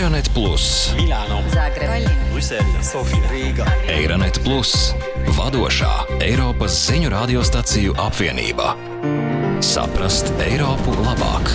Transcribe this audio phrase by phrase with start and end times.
[0.00, 3.66] Eironet Plus, Milāno, Zagreb, Brisele, Sofija, Rīga.
[3.84, 4.94] Eironet Plus,
[5.36, 5.90] vadošā
[6.24, 8.70] Eiropas ziņu radiostaciju apvienība.
[9.60, 11.52] Saprast Eiropu labāk!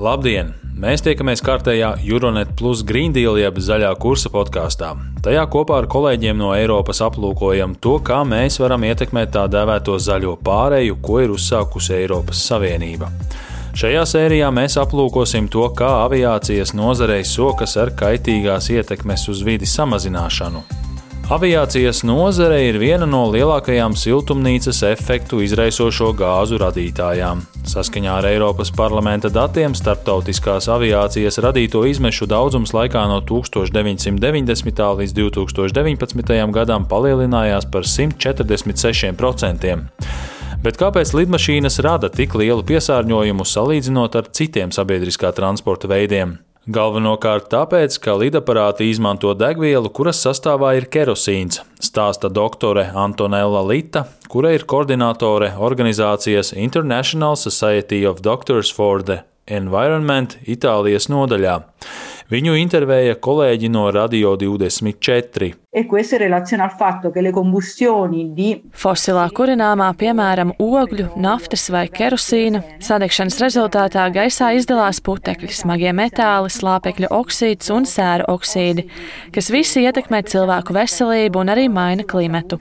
[0.00, 0.54] Labdien!
[0.72, 4.94] Mēs tiekamies kārtējā Euronet Plus Green Deal jeb zaļā kursa podkāstā.
[5.20, 10.38] Tajā kopā ar kolēģiem no Eiropas aplūkojam to, kā mēs varam ietekmēt tā dēvēto zaļo
[10.40, 13.12] pāreju, ko ir uzsākusi Eiropas Savienība.
[13.76, 20.62] Šajā sērijā mēs aplūkosim to, kā aviācijas nozarei sokas ar kaitīgās ietekmes uz vidi samazināšanu.
[21.36, 27.42] Aviācijas nozare ir viena no lielākajām siltumnīcas efektu izraisošo gāzu radītājām.
[27.68, 34.80] Saskaņā ar Eiropas parlamenta datiem starptautiskās aviācijas radīto izmešu daudzums laikā no 1990.
[35.02, 36.32] līdz 2019.
[36.56, 39.76] gadam palielinājās par 146%.
[40.66, 46.32] Bet kāpēc lidmašīnas rada tik lielu piesārņojumu salīdzinot ar citiem sabiedriskā transporta veidiem?
[46.66, 54.56] Galvenokārt tāpēc, ka lidaparāti izmanto degvielu, kuras sastāvā ir kerosīns, stāsta doktore Antonella Lita, kura
[54.56, 61.60] ir koordinātore organizācijas International Society of Doctors for the Environment Itālijas nodaļā.
[62.26, 65.52] Viņu intervēja kolēģi no Radio 24.
[65.70, 65.82] e
[68.74, 77.12] Fosilā kurināmā, piemēram, ogļu, naftas vai kerosīna, sadegšanas rezultātā gaisā izdalās putekļi, smagie metāli, slāpekļa
[77.14, 78.88] oksīds un sēra oksīdi,
[79.30, 82.58] kas visi ietekmē cilvēku veselību un arī maina klimatu.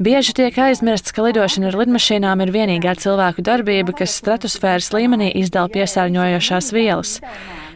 [0.00, 5.68] Bieži tiek aizmirsts, ka lidošana ar lidmašīnām ir vienīgā cilvēku darbība, kas stratosfēras līmenī izdala
[5.76, 7.18] piesārņojošās vielas.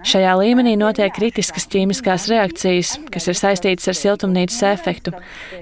[0.07, 5.13] Šajā līmenī notiek kritiskas ķīmiskās reakcijas, kas ir saistītas ar siltumnīcas efektu.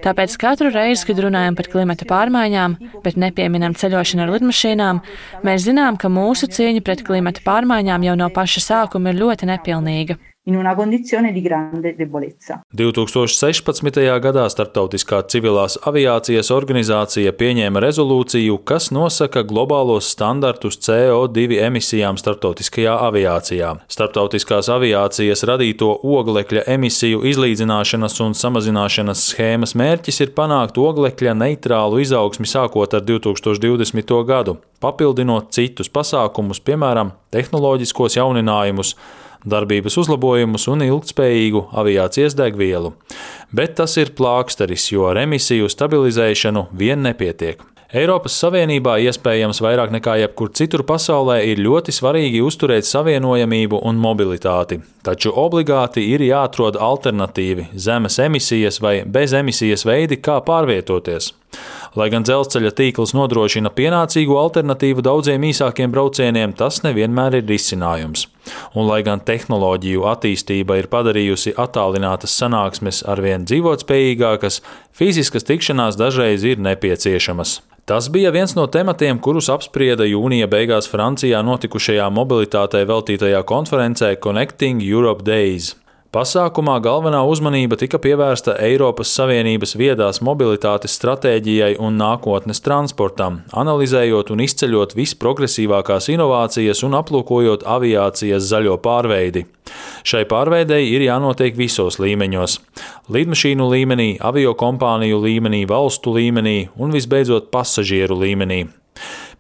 [0.05, 5.01] Tāpēc katru reizi, kad runājam par klimata pārmaiņām, bet nepieminam ceļošanu ar lidmašīnām,
[5.49, 10.21] mēs zinām, ka mūsu cīņa pret klimata pārmaiņām jau no paša sākuma ir ļoti nepilnīga.
[10.47, 12.61] In una condizione di grande debolezza.
[12.69, 14.21] 2016.
[14.21, 23.73] gadā Startautiskā civilās aviācijas organizācija pieņēma rezolūciju, kas nosaka globālos standartus CO2 emisijām starptautiskajā aviācijā.
[23.89, 32.45] Starptautiskās aviācijas radīto oglekļa emisiju izlīdzināšanas un samazināšanas schēmas mērķis ir panākt oglekļa neitrālu izaugsmi
[32.45, 34.17] sākot ar 2020.
[34.29, 38.99] gadu, papildinot citus pasākumus, piemēram, tehnoloģiskos jauninājumus
[39.45, 42.95] darbības uzlabojumus un ilgspējīgu aviācijas degvielu.
[43.55, 47.63] Bet tas ir plāksteris, jo ar emisiju stabilizēšanu vien nepietiek.
[47.95, 54.81] Eiropas Savienībā iespējams vairāk nekā jebkur citur pasaulē ir ļoti svarīgi uzturēt savienojamību un mobilitāti,
[55.07, 61.31] taču obligāti ir jāatrod alternatīvi, zemes emisijas vai bez emisijas veidi, kā pārvietoties.
[61.95, 68.27] Lai gan dzelzceļa tīkls nodrošina pienācīgu alternatīvu daudziem īsākiem braucieniem, tas nevienmēr ir risinājums.
[68.75, 74.59] Un lai gan tehnoloģiju attīstība ir padarījusi attālinātas sanāksmes arvien dzīvotspējīgākas,
[74.91, 77.61] fiziskas tikšanās dažreiz ir nepieciešamas.
[77.85, 84.81] Tas bija viens no tematiem, kurus apsprieda jūnija beigās Francijā notikušajā mobilitātei veltītajā konferencē Connecting
[84.83, 85.75] Europe Days.
[86.15, 94.45] Pasākumā galvenā uzmanība tika pievērsta Eiropas Savienības viedās mobilitātes stratēģijai un nākotnes transportam, analizējot un
[94.45, 99.43] izceļot visprogresīvākās inovācijas un aplūkojot aviācijas zaļo pārveidi.
[100.07, 102.61] Šai pārveidei ir jānotiek visos līmeņos-
[103.17, 108.63] lidmašīnu līmenī, avio kompāniju līmenī, valstu līmenī un visbeidzot pasažieru līmenī.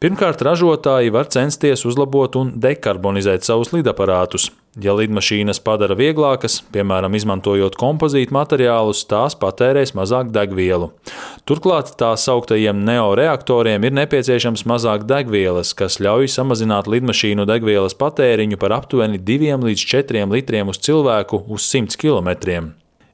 [0.02, 4.50] Pirmkārt, ražotāji var censties uzlabot un dekarbonizēt savus lidaparātus.
[4.82, 10.90] Ja lidmašīnas padara vieglākas, piemēram, izmantojot kompozītu materiālus, tās patērēs mazāk degvielu.
[11.46, 18.74] Turklāt tā sauktajiem neoreaktoriem ir nepieciešams mazāk degvielas, kas ļauj samazināt lidmašīnu degvielas patēriņu par
[18.80, 22.34] aptuveni 2 līdz 4 litriem uz cilvēku uz 100 km.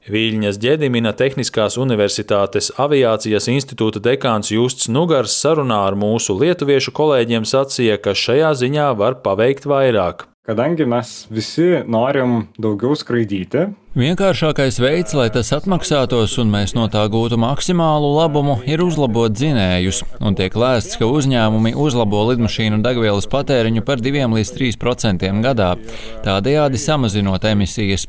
[0.09, 7.99] Viļņas Ģedimina Tehniskās Universitātes aviācijas institūta dekāns Justs Nugars sarunā ar mūsu lietuviešu kolēģiem sacīja,
[8.01, 10.25] ka šajā ziņā var paveikt vairāk.
[10.49, 17.01] Kadangi mes visi norim daugiau skraidyti, Vienkāršākais veids, lai tas atmaksātos un mēs no tā
[17.11, 23.81] gūtu maksimālu labumu, ir uzlabot dzinējus, un tiek lēsts, ka uzņēmumi uzlabo lidmašīnu degvielas patēriņu
[23.83, 25.73] par 2 līdz 3 procentiem gadā,
[26.23, 28.05] tādējādi samazinot emisijas.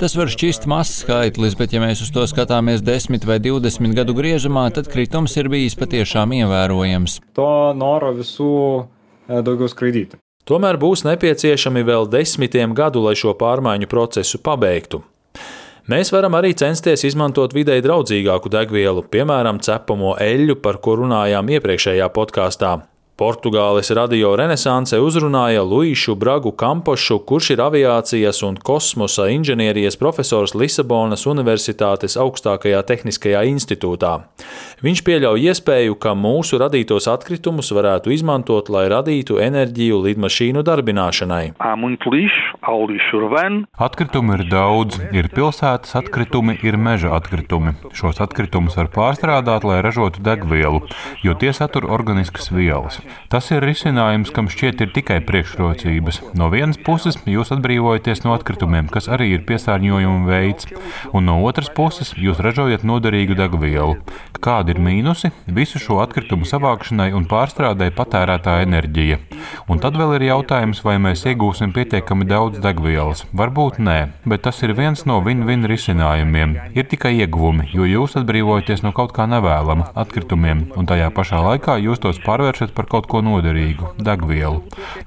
[0.00, 4.14] Tas var šķist mazs skaitlis, bet ja mēs uz to skatāmies 10 vai 20 gadu
[4.16, 7.18] griezumā, tad kritums ir bijis patiešām ievērojams.
[7.36, 8.54] to noro visų
[9.28, 10.16] e, daugiau skraidyti.
[10.48, 15.02] Tomēr būs nepieciešami vēl desmitiem gadu, lai šo pārmaiņu procesu pabeigtu.
[15.86, 22.08] Mēs varam arī censties izmantot videi draudzīgāku degvielu, piemēram, cepamo eļļu, par ko runājām iepriekšējā
[22.10, 22.72] podkāstā.
[23.16, 31.24] Portugāles radio renesansē uzrunāja Luīšu Bragu Kampošu, kurš ir aviācijas un kosmosa inženierijas profesors Lisabonas
[31.24, 34.10] Universitātes augstākajā tehniskajā institūtā.
[34.84, 41.46] Viņš pieļauj iespēju, ka mūsu radītos atkritumus varētu izmantot, lai radītu enerģiju lidmašīnu darbināšanai.
[43.88, 47.78] Atkritumi ir daudz, ir pilsētas atkritumi, ir meža atkritumi.
[47.96, 50.84] Šos atkritumus var pārstrādāt, lai ražotu degvielu,
[51.24, 53.00] jo tie satur organiskas vielas.
[53.32, 56.20] Tas ir risinājums, kam šķiet ir tikai priekšrocības.
[56.38, 60.68] No vienas puses jūs atbrīvojaties no atkritumiem, kas arī ir piesārņojuma veids,
[61.12, 63.98] un no otras puses jūs ražojat noderīgu degvielu.
[64.42, 65.32] Kādi ir mīnusi?
[65.46, 69.18] Visu šo atkritumu savākšanai un pārstrādē patērētā enerģija.
[69.70, 73.24] Un tad vēl ir jautājums, vai mēs iegūsim pietiekami daudz degvielas.
[73.36, 76.56] Varbūt nē, bet tas ir viens no win-win risinājumiem.
[76.78, 81.76] Ir tikai ieguvumi, jo jūs atbrīvojaties no kaut kā nevēlama atkritumiem, un tajā pašā laikā
[81.82, 84.62] jūs tos pārvēršat par kaut kaut ko noderīgu, degvielu.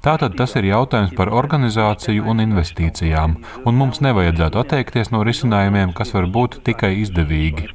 [0.06, 6.14] Tātad tas ir jautājums par organizāciju un investīcijām, un mums nevajadzētu atteikties no risinājumiem, kas
[6.14, 7.74] var būt tikai izdevīgi.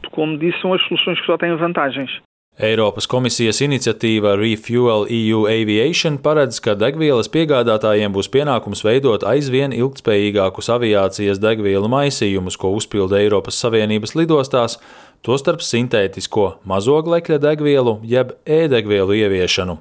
[2.55, 10.71] Eiropas komisijas iniciatīva Refuel EU Aviation paredz, ka degvielas piegādātājiem būs pienākums veidot aizvien ilgspējīgākus
[10.77, 14.79] aviācijas degvielu maisījumus, ko uzpilda Eiropas Savienības lidostās,
[15.25, 19.79] tostarp sintētisko mazoglekļa degvielu jeb e-degvielu ieviešanu.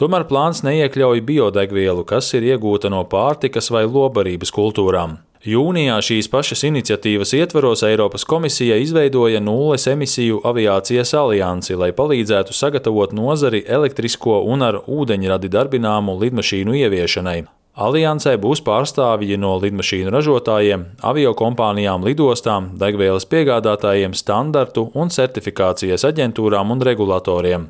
[0.00, 5.20] Tomēr plāns neiekļauj biodegvielu, kas ir iegūta no pārtikas vai lobarības kultūrām.
[5.44, 13.12] Jūnijā šīs pašas iniciatīvas ietvaros Eiropas komisija izveidoja nulles emisiju aviācijas aliansi, lai palīdzētu sagatavot
[13.12, 17.42] nozari elektrisko un ar ūdeņradi darbināmu lidmašīnu ieviešanai.
[17.74, 26.84] Aliansē būs pārstāvji no lidmašīnu ražotājiem, aviokompānijām, lidostām, degvielas piegādātājiem, standartu un certifikācijas aģentūrām un
[26.86, 27.64] regulatoriem.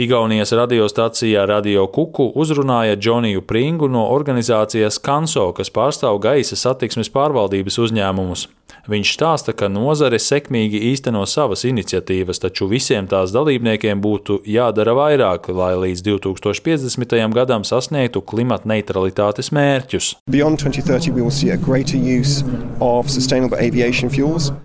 [0.00, 7.76] Igaunijas radiostacijā Radio Kuku uzrunāja Džoniju Pringu no organizācijas Kanso, kas pārstāv gaisa satiksmes pārvaldības
[7.84, 8.48] uzņēmumus.
[8.86, 15.48] Viņš stāsta, ka nozare sekmīgi īsteno savas iniciatīvas, taču visiem tās dalībniekiem būtu jādara vairāk,
[15.50, 17.16] lai līdz 2050.
[17.34, 20.12] gadam sasniegtu klimata neutralitātes mērķus.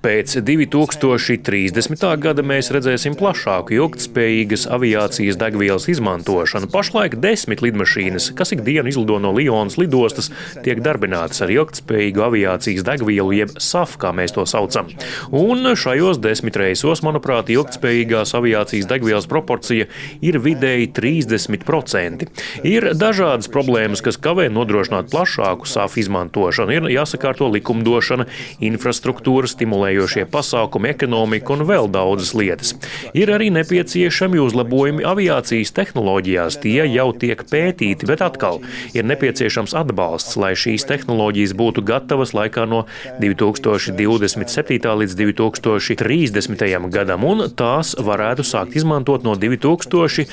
[0.05, 2.05] Pēc 2030.
[2.21, 6.69] gada mēs redzēsim plašāku ilgtspējīgas aviācijas degvielas izmantošanu.
[6.73, 10.29] Pašlaik desmit lidmašīnas, kas ikdienu izlido no Lionas lidostas,
[10.65, 14.89] tiek darbinātas ar ilgtspējīgu aviācijas degvielu jeb SAF, kā mēs to saucam.
[15.31, 19.87] Un šajos desmit reisos, manuprāt, ilgspējīgās aviācijas degvielas proporcija
[20.21, 22.27] ir vidēji 30%.
[22.67, 26.75] Ir dažādas problēmas, kas kavē nodrošināt plašāku SAF izmantošanu.
[26.75, 28.27] Ir jāsakārto likumdošana,
[28.63, 32.75] infrastruktūra, stimulējošie pasākumi, ekonomika un vēl daudzas lietas.
[33.17, 36.59] Ir arī nepieciešami uzlabojumi aviācijas tehnoloģijās.
[36.63, 38.61] Tie jau tiek pētīti, bet atkal
[38.95, 42.85] ir nepieciešams atbalsts, lai šīs tehnoloģijas būtu gatavas laikā no
[43.21, 43.80] 2020.
[43.89, 44.85] 2027.
[45.01, 46.61] līdz 2030.
[46.93, 50.29] gadam, un tās varētu sākt izmantot no 2035.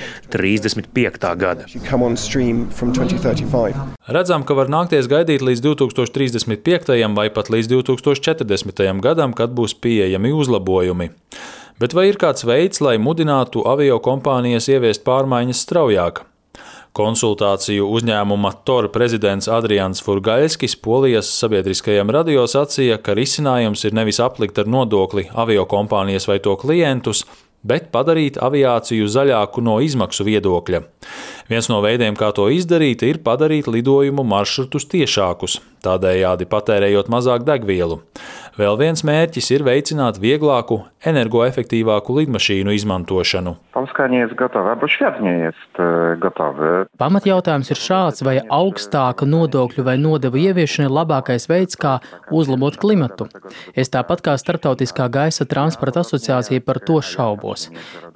[1.41, 1.65] gada.
[4.09, 7.17] Redzam, ka var nākties gaidīt līdz 2035.
[7.17, 9.01] vai pat līdz 2040.
[9.01, 11.09] gadam, kad būs pieejami uzlabojumi.
[11.79, 16.28] Bet vai ir kāds veids, lai mudinātu avio kompānijas ieviest pārmaiņas straujāk?
[16.99, 24.59] Konsultāciju uzņēmuma TOR prezidents Adrians Furgaļskis Polijas sabiedriskajam radio sacīja, ka risinājums ir nevis aplikt
[24.59, 27.23] ar nodokli aviokompānijas vai to klientus,
[27.63, 30.83] bet padarīt aviāciju zaļāku no izmaksu viedokļa.
[31.49, 38.03] Viens no veidiem, kā to izdarīt, ir padarīt lidojumu maršrutus tiešākus, tādējādi patērējot mazāk degvielu.
[38.59, 43.53] Vēl viens mērķis ir veicināt vieglāku, energoefektīvāku lidmašīnu izmantošanu.
[46.99, 52.01] Pamatjautājums ir šāds, vai augstāka nodokļu vai nodevu ieviešana ir labākais veids, kā
[52.35, 53.29] uzlabot klimatu.
[53.79, 57.69] Es tāpat kā Startautiskā gaisa transporta asociācija par to šaubos.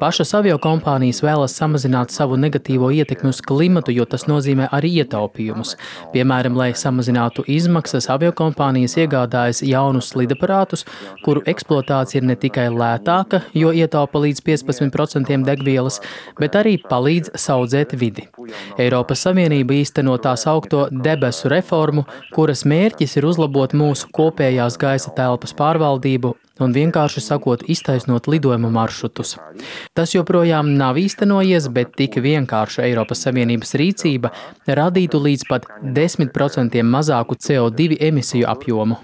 [0.03, 5.77] Pašas aviokompānijas vēlas samazināt savu negatīvo ietekmi uz klimatu, jo tas nozīmē arī ietaupījumus.
[6.11, 10.85] Piemēram, lai samazinātu izmaksas, aviokompānijas iegādājas jaunus lidmašīnu lidaparātus,
[11.25, 16.01] kuru eksploatācija ir ne tikai lētāka, jo ietaupa līdz 15% degvielas,
[16.41, 18.29] bet arī palīdz saudzēt vidi.
[18.79, 25.55] Eiropas Savienība īsteno tā saukto debesu reformu, kuras mērķis ir uzlabot mūsu kopējās gaisa telpas
[25.55, 29.37] pārvaldību un vienkārši sakot, iztaisnot lidojuma maršrutus.
[29.97, 34.33] Tas joprojām nav īstenojies, bet tik vienkārša Eiropas Savienības rīcība
[34.67, 39.01] radītu līdz pat 10% mazāku CO2 emisiju apjomu.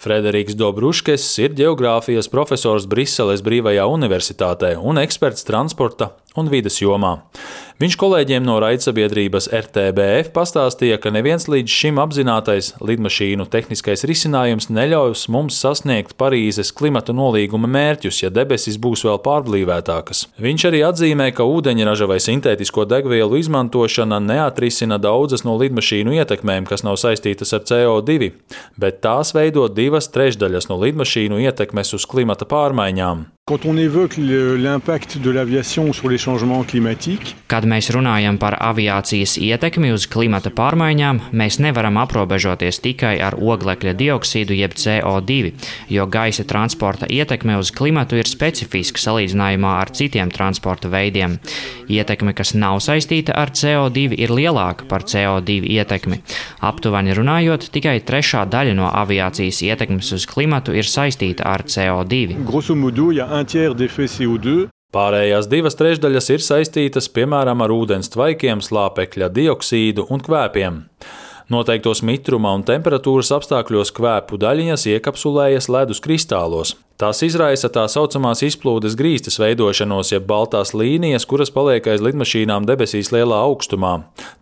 [0.00, 7.16] Frederiks Dobruškes ir geogrāfijas profesors Briseles Brīvajā universitātē un eksperts transporta un vides jomā.
[7.82, 15.24] Viņš kolēģiem no raidsabiedrības RTBF pastāstīja, ka neviens līdz šim apzinātais lidmašīnu tehniskais risinājums neļaus
[15.34, 20.22] mums sasniegt Parīzes klimata nolīguma mērķus, ja debesis būs vēl pārblīvētākas.
[20.38, 26.86] Viņš arī atzīmē, ka ūdeņraža vai sintētisko degvielu izmantošana neatrisina daudzas no lidmašīnu ietekmēm, kas
[26.86, 28.30] nav saistītas ar CO2,
[28.78, 33.32] bet tās veido divas trešdaļas no lidmašīnu ietekmes uz klimata pārmaiņām.
[33.46, 39.36] Quand on évoque l'impact de l'aviation sur les changements climatiques, Kad mēs runājam par aviācijas
[39.36, 45.52] ietekmi uz klimata pārmaiņām, mēs nevaram aprobežoties tikai ar oglekļa dioksīdu jeb CO2,
[45.92, 51.36] jo gaisa transporta ietekme uz klimatu ir specifiska salīdzinājumā ar citiem transporta veidiem.
[51.92, 56.22] Ietekme, kas nav saistīta ar CO2, ir lielāka par CO2 ietekmi.
[56.64, 62.40] Aptuveni runājot, tikai trešā daļa no aviācijas ietekmes uz klimatu ir saistīta ar CO2.
[62.42, 67.64] grosso modo, il y a un tiers d'effet CO2 Pārējās divas trešdaļas ir saistītas piemēram
[67.64, 70.76] ar ūdens tvaikiem, slāpekļa dioksīdu un kvēpiem.
[71.50, 76.76] Noteiktos mitruma un temperatūras apstākļos kvēpu daļiņas iekapsulējas ledus kristālos.
[76.96, 83.10] Tās izraisa tā saucamās izplūdes grīstas veidošanos, jeb baltās līnijas, kuras paliek aiz lidmašīnām debesīs
[83.10, 83.96] lielā augstumā.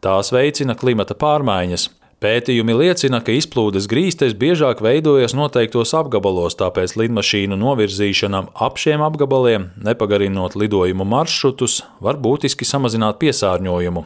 [0.05, 1.89] Tās veicina klimata pārmaiņas.
[2.23, 9.65] Pētījumi liecina, ka izplūdes grīstes biežāk veidojas noteiktos apgabalos, tāpēc lidmašīnu novirzīšana ap šiem apgabaliem,
[9.83, 14.05] nepagarinot lidojumu maršrutus, var būtiski samazināt piesārņojumu.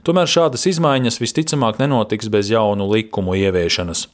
[0.00, 4.06] Tomēr šādas izmaiņas visticamāk nenotiks bez jaunu likumu ieviešanas.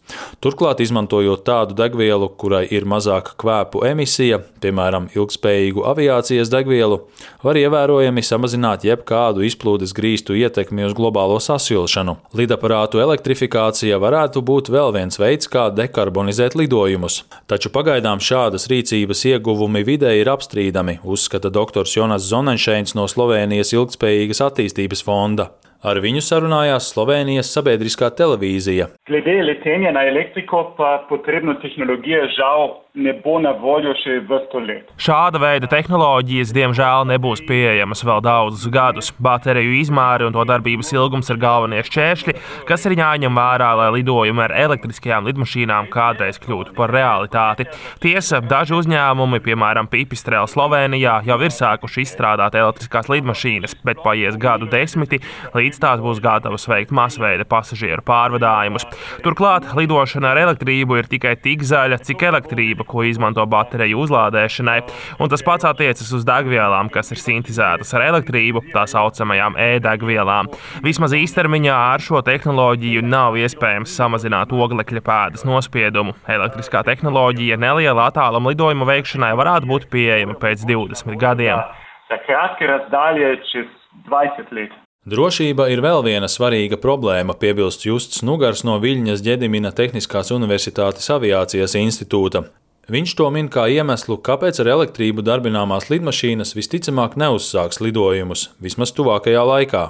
[0.42, 7.04] Turklāt, izmantojot tādu degvielu, kurai ir mazāka kvēpu emisija, piemēram, ilgspējīgu aviācijas degvielu,
[7.46, 12.18] var ievērojami samazināt jebkādu izplūdes grīstu ietekmi uz globālo sasilšanu.
[12.34, 17.24] Lidaparātu elektrifikāciju elektrifikācija varētu būt vēl viens veids, kā dekarbonizēt lidojumus.
[17.46, 21.84] Taču pagaidām šādas rīcības ieguvumi vidē ir apstrīdami, uzskata dr.
[21.84, 25.50] Jonas Zonenšēns no Slovenijas ilgspējīgas attīstības fonda.
[25.84, 28.86] Ar viņu sarunājās Slovenijas sabiedriskā televīzija.
[29.04, 34.90] Glede letenja na elektriko pa potrebno tehnologija žal ne bo na voljo še vrsto let.
[35.02, 39.10] Šāda veida tehnoloģijas, diemžēl, nebūs pieejamas vēl daudzus gadus.
[39.18, 42.34] Bateriju izmēri un to darbības ilgums ir galvenie šķēršļi,
[42.68, 47.66] kas ir jāņem vērā, lai lidojumi ar elektriskajām lidmašīnām kādreiz kļūtu par realitāti.
[48.04, 54.70] Tiesa, daži uzņēmumi, piemēram, Pipistrēla Slovenijā, jau ir sākuši izstrādāt elektriskās lidmašīnas, bet paies gadu
[54.70, 55.18] desmiti,
[55.58, 58.86] līdz tās būs gatavas veikt masveida pasažieru pārvadājumus.
[59.24, 64.78] Turklāt lidošana ar elektrību ir tikai tik zaļa, cik elektrība, ko izmanto bateriju uzlādēšanai,
[65.18, 70.50] un tas pats attiecas uz degvielām, kas ir sintēzētas ar elektrību, tā saucamajām e-degvielām.
[70.84, 76.16] Vismaz īstermiņā ar šo tehnoloģiju nav iespējams samazināt oglekļa pēdas nospiedumu.
[76.30, 81.62] Elektriskā tehnoloģija neliela attāluma lidojuma veikšanai varētu būt pieejama pēc 20 gadiem.
[82.10, 83.70] Za kratke razdalje čez
[84.10, 84.83] 20 let.
[85.04, 91.74] Drošība ir vēl viena svarīga problēma, piebilst Justs Nugars no Viļņas Ģedimina Tehniskās Universitātes aviācijas
[91.76, 92.46] institūta.
[92.92, 99.44] Viņš to min kā iemeslu, kāpēc ar elektrību darbināmās lidmašīnas visticamāk neuzsāks lidojumus, vismaz tuvākajā
[99.48, 99.84] laikā.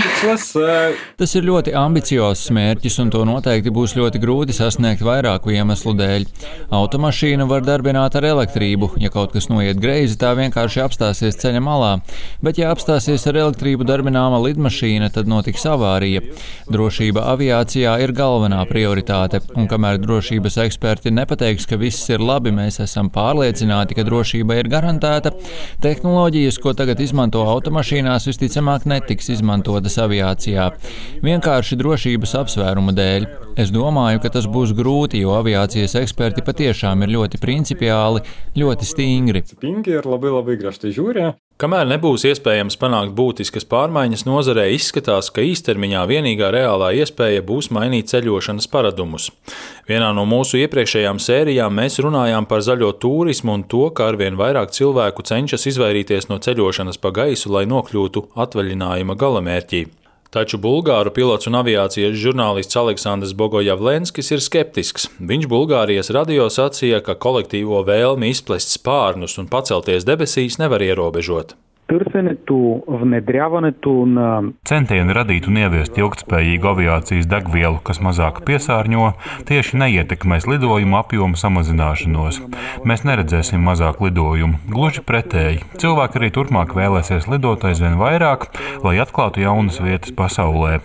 [0.00, 0.48] Tikslas.
[1.20, 6.26] Tas ir ļoti ambiciozs mērķis, un to noteikti būs ļoti grūti sasniegt vairāku iemeslu dēļ.
[6.74, 8.90] Automašīnu var darbināt ar elektrību.
[8.98, 11.92] Ja kaut kas noiet greizi, tā vienkārši apstāsies ceļa malā.
[12.42, 16.24] Bet, ja apstāsies ar elektrību darbināma lidmašīna, tad notiks avārija.
[16.66, 22.80] Drošība aviācijā ir galvenā prioritāte, un kamēr drošības eksperti nepateiks, ka viss ir labi, mēs
[22.84, 25.32] esam pārliecināti, ka drošība ir garantēta.
[25.84, 30.70] Tehnoloģijas, ko tagad izmanto automašīnās, visticamāk netiks izmantotas aviācijā.
[31.24, 33.28] Vienkārši drošības apsvērumu dēļ.
[33.58, 38.24] Es domāju, ka tas būs grūti, jo aviācijas eksperti patiešām ir ļoti principiāli,
[38.58, 39.44] ļoti stingri.
[39.50, 41.32] Stingri ir labai labai griežtai žiūri.
[41.58, 48.12] Kamēr nebūs iespējams panākt būtiskas pārmaiņas nozarē, izskatās, ka īstermiņā vienīgā reālā iespēja būs mainīt
[48.12, 49.26] ceļošanas paradumus.
[49.90, 54.70] Vienā no mūsu iepriekšējām sērijām mēs runājām par zaļo turismu un to, ka arvien vairāk
[54.70, 59.86] cilvēku cenšas izvairīties no ceļošanas pa gaisu, lai nokļūtu atvaļinājuma galamērķī.
[60.28, 65.06] Taču bulgāru pilots un aviācijas žurnālists Aleksandrs Bogojavlenskis ir skeptisks.
[65.30, 71.56] Viņš Bulgārijas radio sacīja, ka kolektīvo vēlmi izplest spārnus un pacelties debesīs nevar ierobežot.
[71.93, 79.11] търсенето, внедряването на Centieni radīt un ieviest ilgspējīgu aviācijas degvielu, kas mazāk piesārņo,
[79.49, 82.39] tieši neietekmēs lidojumu apjomu samazināšanos.
[82.87, 84.57] Mēs neredzēsim mazāk lidojumu.
[84.73, 85.63] Gluži pretēji.
[85.81, 88.49] Cilvēki arī turpmāk vēlēsies lidot aizvien vairāk,
[88.85, 90.79] lai atklātu jaunas vietas pasaulē.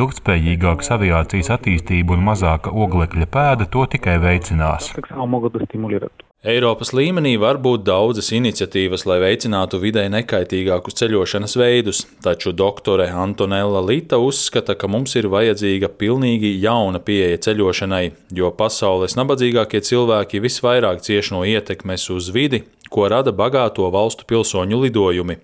[0.00, 4.92] Ilgspējīgākas aviācijas attīstība un mazāka oglekļa pēda to tikai veicinās.
[4.94, 6.12] как само могат да стимулират.
[6.39, 13.81] Eiropas līmenī var būt daudzas iniciatīvas, lai veicinātu vidē nekaitīgākus ceļošanas veidus, taču doktore Antonella
[13.83, 18.05] Lita uzskata, ka mums ir vajadzīga pilnīgi jauna pieeja ceļošanai,
[18.39, 24.85] jo pasaules nabadzīgākie cilvēki visvairāk cieš no ietekmes uz vidi, ko rada bagāto valstu pilsoņu
[24.87, 25.41] lidojumi.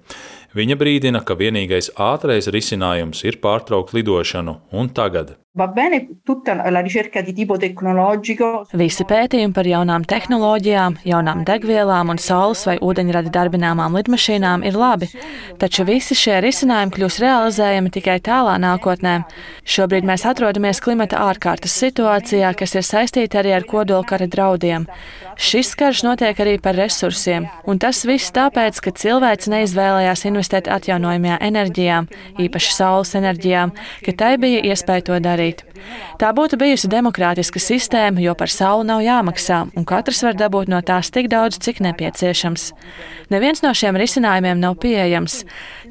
[0.55, 5.35] Viņa brīdina, ka vienīgais ātrais risinājums ir pārtraukt lidošanu, un tagad.
[5.57, 8.65] Va bene tutta la ricerca di tipo tecnologico.
[8.75, 15.07] Visi pētījumi par jaunām tehnoloģijām, jaunām degvielām un saules vai ūdeņradi darbināmām lidmašīnām ir labi,
[15.62, 19.21] taču visi šie risinājumi kļūs realizējami tikai tālā nākotnē.
[19.63, 24.89] Šobrīd mēs atrodamies klimata ārkārtas situācijā, kas ir saistīta arī ar kodolkara draudiem.
[25.39, 31.39] Šis karš notiek arī par resursiem, un tas viss tāpēc, ka cilvēks neizvēlējās investēt atjaunojamajā
[31.47, 32.03] enerģijā,
[32.43, 33.69] īpaši saules enerģijā,
[34.03, 35.44] ka tai bija iespēja to darīt.
[36.19, 40.79] Tā būtu bijusi demokrātiska sistēma, jo par sauli nav jāmaksā, un katrs var dabūt no
[40.85, 42.69] tās tik daudz, cik nepieciešams.
[43.33, 45.41] Neviens no šiem risinājumiem nav pieejams.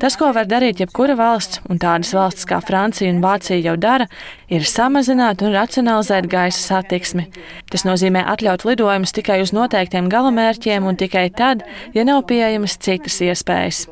[0.01, 4.09] Tas, ko var darīt jebkura valsts, un tādas valstis kā Francija un Vācija jau dara,
[4.49, 7.29] ir samazināt un racionalizēt gaisa satiksmi.
[7.71, 13.21] Tas nozīmē atļaut lidojumus tikai uz noteiktiem galamērķiem un tikai tad, ja nav pieejamas citas
[13.25, 13.85] iespējas.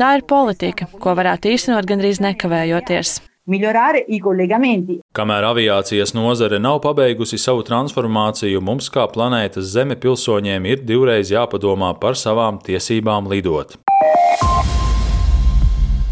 [0.00, 3.20] Tā ir politika, ko varētu īstenot gandrīz nekavējoties.
[3.44, 4.94] Migliorare i collegamenti.
[5.12, 11.90] Kamēr aviācijas nozare nav pabeigusi savu transformāciju, mums kā planētas Zeme pilsoņiem ir divreiz jāpadomā
[12.00, 13.76] par savām tiesībām lidot.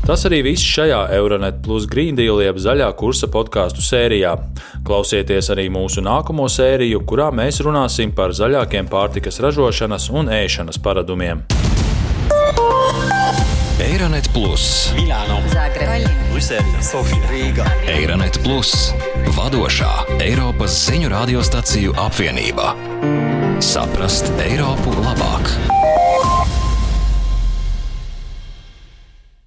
[0.04, 4.34] Tas arī viss šajā Euronet Plus Green Deal jeb zaļā kursa podkāstu sērijā.
[4.84, 11.46] Klausieties arī mūsu nākamo sēriju, kurā mēs runāsim par zaļākiem pārtikas ražošanas un ēšanas paradumiem.
[13.82, 15.40] Eironet Plus, Milano,
[16.42, 17.64] Brisele, Sofija, Rīga.
[17.86, 18.90] Eironet Plus,
[19.36, 19.90] vadošā
[20.24, 22.72] Eiropas ziņu radiostaciju apvienība.
[23.62, 25.81] Saprast Eiropu labāk!